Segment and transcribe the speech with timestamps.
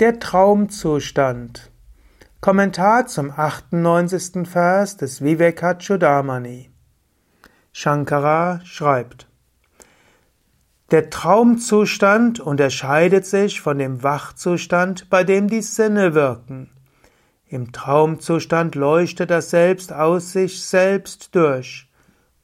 [0.00, 1.70] Der Traumzustand.
[2.40, 4.44] Kommentar zum 98.
[4.44, 6.72] Vers des Vivekachudamani.
[7.70, 9.28] Shankara schreibt,
[10.90, 16.70] der Traumzustand unterscheidet sich von dem Wachzustand, bei dem die Sinne wirken.
[17.46, 21.88] Im Traumzustand leuchtet das Selbst aus sich selbst durch.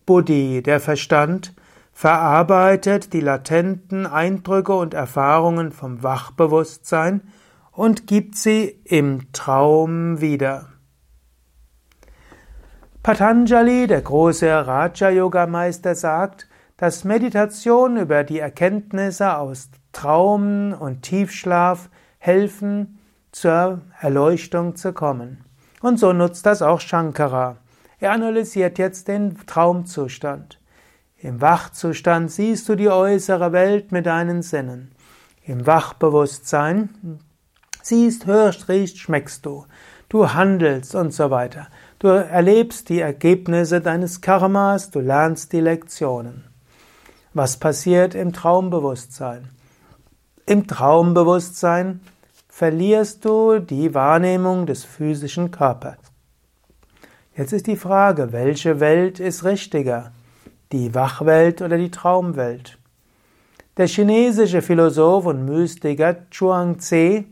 [0.07, 1.53] Buddhi, der Verstand,
[2.01, 7.21] verarbeitet die latenten Eindrücke und Erfahrungen vom Wachbewusstsein
[7.73, 10.69] und gibt sie im Traum wieder.
[13.03, 22.99] Patanjali, der große Raja-Yoga-Meister, sagt, dass Meditation über die Erkenntnisse aus Traum und Tiefschlaf helfen,
[23.31, 25.45] zur Erleuchtung zu kommen.
[25.83, 27.59] Und so nutzt das auch Shankara.
[27.99, 30.60] Er analysiert jetzt den Traumzustand.
[31.23, 34.93] Im Wachzustand siehst du die äußere Welt mit deinen Sinnen.
[35.45, 37.21] Im Wachbewusstsein
[37.83, 39.67] siehst, hörst, riechst, schmeckst du.
[40.09, 41.69] Du handelst und so weiter.
[41.99, 46.45] Du erlebst die Ergebnisse deines Karmas, du lernst die Lektionen.
[47.35, 49.51] Was passiert im Traumbewusstsein?
[50.47, 52.01] Im Traumbewusstsein
[52.49, 55.99] verlierst du die Wahrnehmung des physischen Körpers.
[57.37, 60.13] Jetzt ist die Frage, welche Welt ist richtiger?
[60.73, 62.79] Die Wachwelt oder die Traumwelt?
[63.77, 67.25] Der chinesische Philosoph und Mystiker Chuang-Tze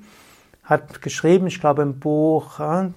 [0.65, 2.89] hat geschrieben, ich glaube im Buch, äh,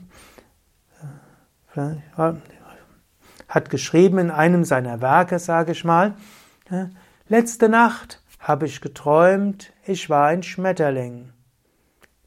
[3.47, 6.15] hat geschrieben in einem seiner Werke, sage ich mal,
[6.69, 6.85] äh,
[7.27, 11.33] letzte Nacht habe ich geträumt, ich war ein Schmetterling.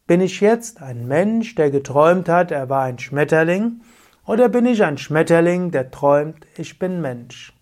[0.07, 3.81] Bin ich jetzt ein Mensch, der geträumt hat, er war ein Schmetterling,
[4.25, 7.53] oder bin ich ein Schmetterling, der träumt, ich bin Mensch?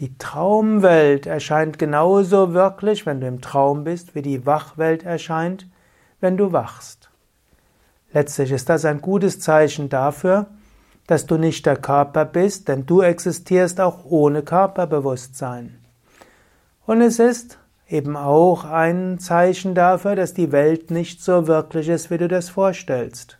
[0.00, 5.68] Die Traumwelt erscheint genauso wirklich, wenn du im Traum bist, wie die Wachwelt erscheint,
[6.20, 7.10] wenn du wachst.
[8.12, 10.46] Letztlich ist das ein gutes Zeichen dafür,
[11.06, 15.78] dass du nicht der Körper bist, denn du existierst auch ohne Körperbewusstsein.
[16.86, 22.10] Und es ist eben auch ein Zeichen dafür, dass die Welt nicht so wirklich ist,
[22.10, 23.38] wie du das vorstellst.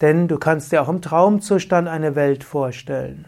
[0.00, 3.26] Denn du kannst dir auch im Traumzustand eine Welt vorstellen.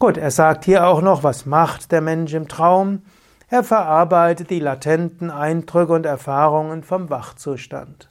[0.00, 3.02] Gut, er sagt hier auch noch, was macht der Mensch im Traum?
[3.48, 8.06] Er verarbeitet die latenten Eindrücke und Erfahrungen vom Wachzustand.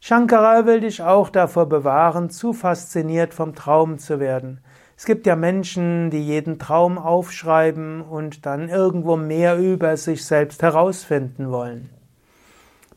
[0.00, 4.64] Shankara will dich auch davor bewahren, zu fasziniert vom Traum zu werden.
[4.96, 10.60] Es gibt ja Menschen, die jeden Traum aufschreiben und dann irgendwo mehr über sich selbst
[10.60, 11.90] herausfinden wollen.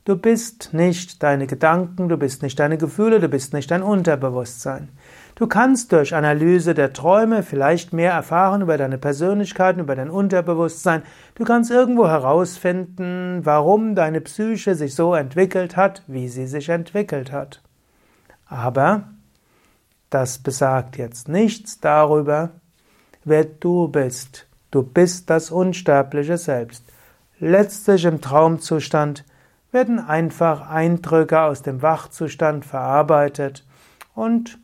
[0.06, 4.90] Du bist nicht deine Gedanken, du bist nicht deine Gefühle, du bist nicht dein Unterbewusstsein.
[5.36, 11.03] Du kannst durch Analyse der Träume vielleicht mehr erfahren über deine Persönlichkeiten, über dein Unterbewusstsein.
[11.36, 17.31] Du kannst irgendwo herausfinden, warum deine Psyche sich so entwickelt hat, wie sie sich entwickelt
[17.31, 17.62] hat.
[18.46, 19.03] Aber
[20.09, 22.50] das besagt jetzt nichts darüber,
[23.24, 24.47] wer du bist.
[24.70, 26.84] Du bist das unsterbliche Selbst.
[27.40, 29.24] Letztlich im Traumzustand
[29.73, 33.66] werden einfach Eindrücke aus dem Wachzustand verarbeitet
[34.13, 34.59] und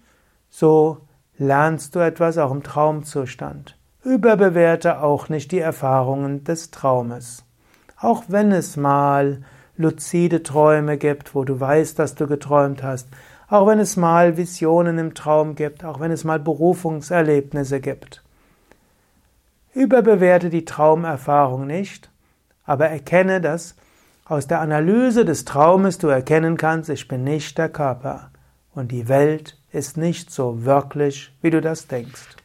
[0.49, 0.99] so
[1.37, 3.75] lernst du etwas auch im Traumzustand.
[4.03, 7.43] Überbewerte auch nicht die Erfahrungen des Traumes.
[7.99, 9.41] Auch wenn es mal
[9.77, 13.07] luzide Träume gibt, wo du weißt, dass du geträumt hast,
[13.49, 18.23] auch wenn es mal Visionen im Traum gibt, auch wenn es mal Berufungserlebnisse gibt.
[19.73, 22.09] Überbewerte die Traumerfahrung nicht,
[22.65, 23.75] aber erkenne, dass
[24.29, 28.29] aus der Analyse des Traumes du erkennen kannst, ich bin nicht der Körper
[28.75, 32.37] und die Welt ist nicht so wirklich, wie du das denkst.